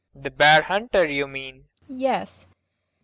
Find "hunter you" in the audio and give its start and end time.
0.63-1.27